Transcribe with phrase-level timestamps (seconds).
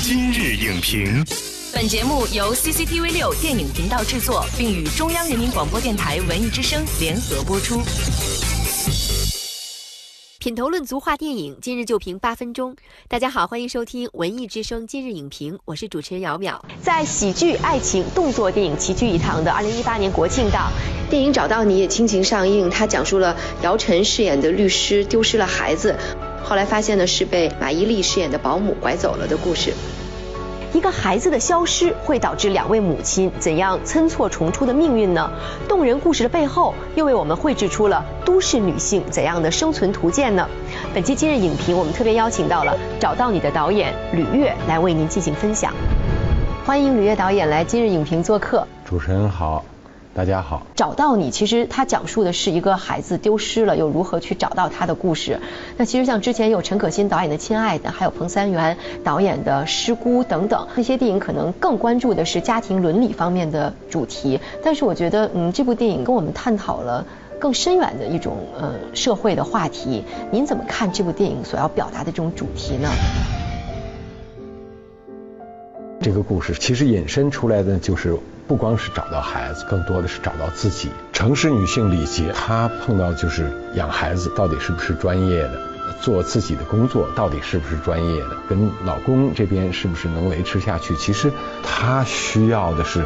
[0.00, 1.24] 今日影评，
[1.74, 7.80] 本节目由 CCTV 六电影频道制作，并与中央人民广播电台文艺之声联合播出。
[10.38, 12.76] 品头论足话电影，今日就评八分钟。
[13.08, 16.60] 大家好，欢迎收听文艺之声今日影评，我是主持人姚淼。
[16.80, 20.72] 在喜剧、爱情、动作电影齐聚一堂的二零一八年国庆档，
[21.10, 22.70] 电影《找到你》也倾情上映。
[22.70, 25.98] 它讲述了姚晨饰演的律师丢失了孩子，
[26.42, 29.72] 后来发现呢是被马伊琍饰演的保姆拐走了的故事。
[30.74, 35.30] 一个孩子的消失会导致两位母亲怎样参错重出的命运呢？
[35.66, 40.46] 动人故事的背后又为我们绘制出了都市女性怎样的生存图鉴呢？
[40.92, 45.72] 本期今日影评，我们特别邀请到了《找到你》的导演吕跃来为您进行分享。
[46.66, 48.66] 欢迎吕跃导演来今日影评做客。
[48.84, 49.64] 主持人好。
[50.18, 55.38] 大家好，找到你，其实它讲述的是一个孩子丢失了，又如何去找到他的故事。
[55.76, 64.40] 那其实像之前有陈可辛导演的《亲爱的》，还有彭三元导演的《失孤》等等，那些电影可能更关注的是家庭伦理方面的主题。
[64.64, 67.06] 但是我觉得，嗯，这部电影跟我们探讨了
[67.38, 70.02] 更深远的一种呃社会的话题。
[70.32, 72.88] 您怎么看这部电影所要表达的这种主题呢？
[76.00, 78.18] 这个故事其实引申出来的就是。
[78.48, 80.88] 不光是找到孩子，更多的是找到自己。
[81.12, 85.60] 城市女性李杰，她碰到就是养孩子到底是不是专业的，
[86.00, 90.96] 做自己的工作到底是不是专业的，跟老公这边是不是能维持下去？
[90.96, 91.30] 其实
[91.62, 93.04] 她需要的是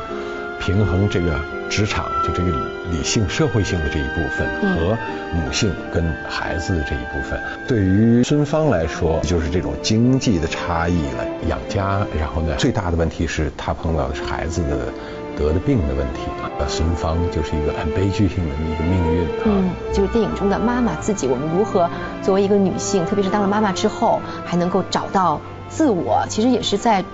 [0.61, 1.35] 平衡这个
[1.69, 2.53] 职场就这个
[2.93, 4.47] 理性社会性的这一部分
[4.77, 4.97] 和
[5.35, 7.43] 母性跟孩子的这一部分。
[7.67, 12.07] 对于孙芳来说，就是这种经济的差异了，养家。
[12.17, 14.87] 然后呢，最大的问题是她碰到的是孩子的。
[15.37, 16.21] 得的病的问题，
[16.59, 19.29] 呃，孙芳就是一个很悲剧性的一个命运。
[19.45, 21.89] 嗯，就是电影中的妈妈自己，我们如何
[22.23, 27.05] 作为一个女性，特别是当了妈妈之后，还能够找到自我，其实也是在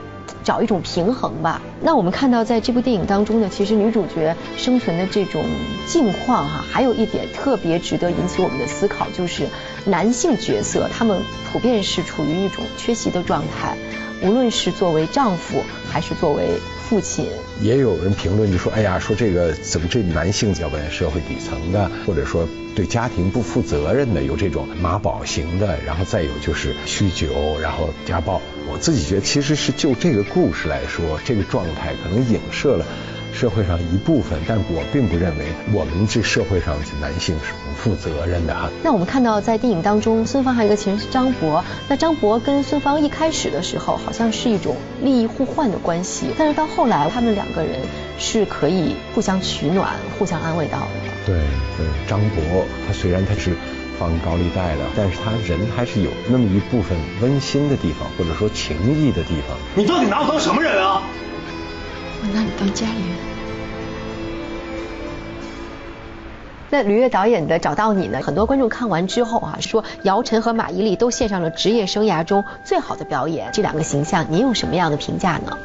[0.42, 1.60] 找一种平衡吧。
[1.80, 5.42] 那我们看到在这部电影当中呢，其实女主角生存的这种
[5.86, 9.46] 境况哈，还有一点特别值得引起我们的思考，就是
[9.84, 13.76] 男性角色他们普遍是处于一种缺席的状态，
[14.22, 16.60] 无论是作为丈夫还是作为。
[16.88, 17.26] 父亲
[17.60, 28.40] 也有人评论就说：“哎呀，说这个怎么这男性要问社会底层的，或者说对家庭不负责任的，有这种妈宝型的，然后再有就是酗酒，然后家暴。
[28.72, 32.86] 我自己觉得，其实是就这个故事来说，这个状态可能影射了。”
[33.32, 38.68] 社会上一部分，但我并不认为我们这社会上的男性是不负责任的哈。
[38.82, 47.80] 那我们看到在电影当中，孙芳还有一个情人是张博，那张博跟孙芳一开始的时候好像是一种利益互换的关系，但是到后来他们两个人
[48.18, 50.86] 是可以互相取暖、互相安慰到的。
[51.24, 51.36] 对
[51.76, 53.52] 对，张博他虽然他是
[53.98, 59.56] 放高利贷的，但是他人还是有那么一部分温馨的地方，或者说情谊的地方。
[59.76, 61.02] 你到底拿我当什么人啊？
[62.20, 63.16] 我拿你当家里人。
[66.70, 68.20] 那吕跃导演的《找到你》呢？
[68.22, 73.48] 很多观众看完之后啊，说姚晨和马伊琍都献上了职业生涯中最好的表演。
[73.54, 75.56] 这两个形象，您有什么样的评价呢？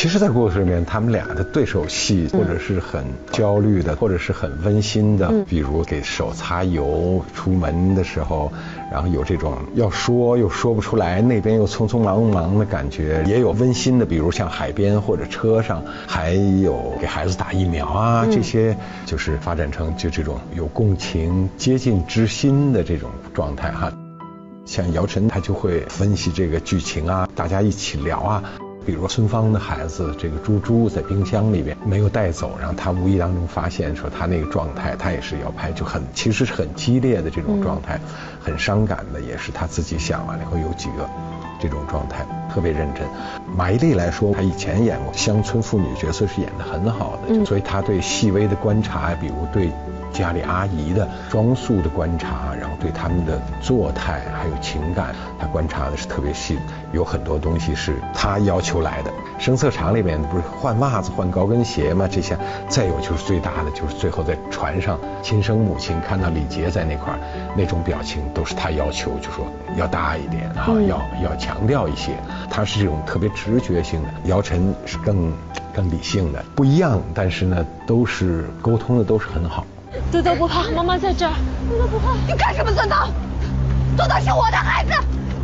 [0.00, 8.52] 其实，在故事里面，他们俩的对手戏，或者是很焦虑的，或者是很温馨的，比如给手擦油，出门的时候，
[8.92, 23.92] 然后有这种要说又说不出来，那边又匆匆忙忙的感觉，也有温馨的，比如像海边或者车上，还有给孩子打疫苗啊，这些就是发展成就这种有共情、接近知心的这种状态哈。
[24.64, 28.44] 像姚晨，她就会分析这个剧情啊，大家一起聊啊。
[28.88, 38.00] 比如孙芳的孩子，这个猪猪在冰箱里边没有带走，然后他无意当中发现说他那个状态，他也是要拍，就很其实是很激烈的这种状态，
[38.40, 41.06] 很伤感的，也是他自己想完了以后有几个
[41.60, 43.06] 这种状态，特别认真。
[43.54, 49.70] 马伊琍来说，她以前演过乡村妇女角色是演得很好的，所以她对细微的观察，比如对。
[50.12, 56.58] 家里阿姨的装束的观察，然后对他们的作态还有情感，他观察的是特别细，
[56.92, 59.12] 有很多东西是他要求来的。
[59.38, 62.08] 声色场里面不是换袜子、换高跟鞋吗？
[62.10, 62.36] 这些，
[62.68, 67.18] 再有就是最大的，就是最后在船上，亲生母亲看到李杰在那块儿，
[67.56, 69.46] 那种表情都是他要求，就说
[69.76, 72.12] 要大一点，啊，要要强调一些。
[72.50, 75.32] 他是这种特别直觉性的，姚晨是更
[75.72, 79.64] 更理性的，不一样，但是呢，都是沟通的都是很好。
[80.12, 81.32] 豆豆不怕，妈妈在这儿。
[81.70, 83.08] 豆豆不怕，你干什么，孙涛？
[83.96, 84.92] 多多是我的孩子，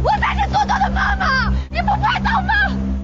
[0.02, 2.52] 我才是多多的妈妈，你不怕疼吗？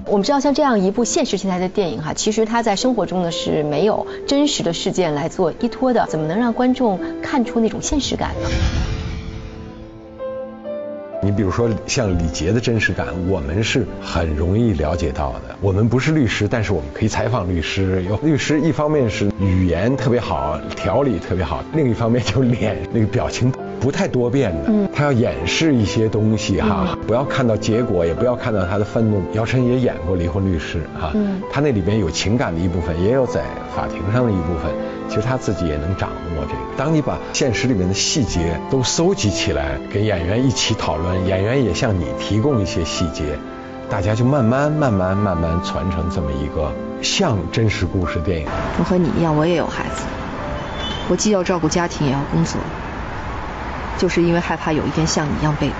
[0.05, 8.49] 我们知道，像这样一部现实题材的电影哈，其实它在生活中呢是没有真实的事件来做依托的，怎么能让观众看出那种现实感呢？
[11.35, 15.55] 比如说像李杰的真实感，我们是很容易了解到的。
[15.61, 18.03] 我们不是律师，但是我们可以采访律师。
[18.03, 23.51] 有律师一方面是语言特别好，条理特别好；另一方面就脸那个表情
[23.81, 29.23] 不太多变的，他要掩饰一些东西哈，不要看到结果，也不要看到他的愤怒。
[29.33, 31.11] 姚晨也演过离婚律师哈，
[31.51, 33.41] 他那里边有情感的一部分，也有在
[33.75, 34.71] 法庭上的一部分。
[35.09, 36.59] 其实他自己也能掌握这个。
[36.77, 43.37] 当你把现实里面的细节都搜集起来，给演员一起讨论，演员也向你提供一些细节，
[43.89, 48.47] 大家就慢慢、慢慢、慢慢传承这么一个像真实故事电影。
[48.79, 50.03] 我和你一样，我也有孩子，
[51.09, 52.61] 我既要照顾家庭，也要工作，
[53.97, 55.77] 就是因为害怕有一天像你一样被动。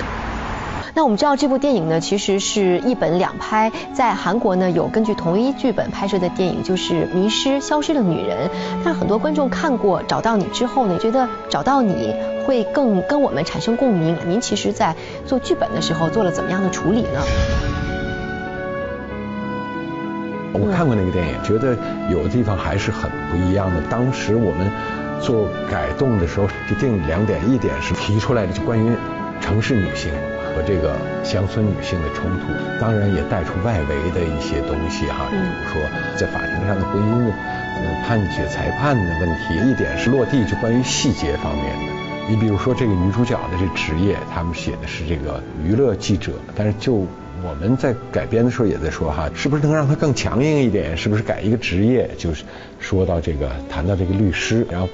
[0.94, 8.48] 那我们知道这部电影呢，其实是一本两拍，在韩国呢有根据同一剧本拍摄的电影，就是《迷失消失的女人》。
[8.84, 12.14] 但很多观众看过《找到你》之后呢，觉得《找到你》
[12.46, 14.18] 会更跟我们产生共鸣。
[14.28, 14.94] 您其实，在
[15.26, 17.22] 做剧本的时候做了怎么样的处理呢？
[20.54, 21.78] 我看过那个电影，觉得
[22.10, 23.82] 有的地方还是很不一样的。
[23.90, 24.70] 当时我们
[25.20, 28.96] 做改动的时候，就定两点，一点是提出来的，就关于
[29.42, 30.14] 城市女性。
[30.54, 30.94] 和这个
[31.24, 32.48] 乡村女性的冲突，
[32.78, 35.82] 当然也带出外围的一些东西哈，比如说
[36.18, 37.32] 在法庭上的婚姻
[38.06, 39.72] 判决裁判的问题。
[39.72, 41.94] 一点是落地，就关于细节方面的。
[42.28, 47.08] 你比如说这个女主角的这职业，他们写的是这个娱乐记者，但是就
[47.44, 50.96] 我们在改编的时候也在说哈，是不是能让他更强硬一点？
[50.96, 52.10] 是不是改一个职业？
[52.18, 52.44] 就是
[52.80, 54.88] 说到这个，谈到这个律师，然后。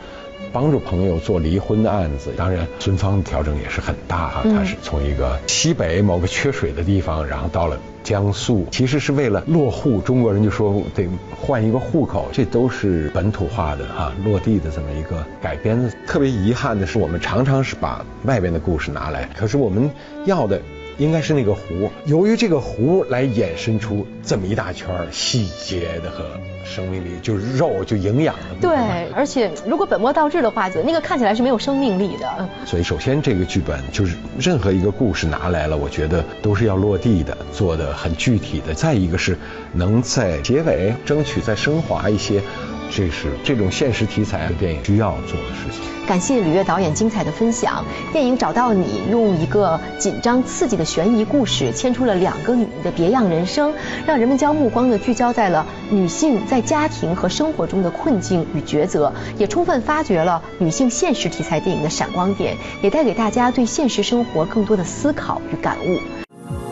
[0.53, 4.43] 帮助朋友做离婚的案子，当然孙芳的调整也是很大哈。
[4.43, 9.99] 他是从一个西北某个缺水的地方，然后到了江苏，其实是为了落户。
[9.99, 11.05] 中国人就说得
[11.35, 15.91] 换一个户口，这都是本土化的哈，落地的这么一个改编的。
[16.07, 19.91] 特别遗憾的是，我们常常是把外边的故事拿来，可是我们
[20.25, 20.61] 要的。
[20.97, 26.25] 应该是那个湖，由于这个湖来衍生出这么一大圈细节的和
[26.65, 28.41] 生命力，就是肉就营养的。
[28.61, 28.75] 对，
[29.13, 32.49] 而且如果本末倒置的话，那个看起来是没有生命力的。
[32.65, 38.73] 所以首先这个剧本就是任何一个故事拿来了，我觉得都是要落地的，做的很具体的。
[38.73, 39.37] 再一个是
[39.73, 42.41] 能在结尾争取再升华一些。
[42.89, 45.81] 这是这种现实题材的电影需要做的事情。
[46.07, 47.83] 感谢吕越导演精彩的分享。
[48.13, 53.73] 电影找到你，用一个紧张刺激的悬疑故事，牵出了两个女人的别样人生，
[54.05, 66.26] 让人们将目光呢聚焦在了女性在家庭和生活中的困境与抉择，也充分发掘了女性现实题材电影的闪光点，也带给大家对现实生活更多的思考与感悟。